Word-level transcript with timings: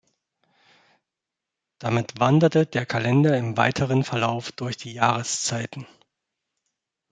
Damit 1.77 2.19
„wanderte“ 2.19 2.65
der 2.65 2.87
Kalender 2.87 3.37
im 3.37 3.55
weiteren 3.55 4.03
Verlauf 4.03 4.51
durch 4.51 4.75
die 4.75 4.93
Jahreszeiten. 4.93 5.85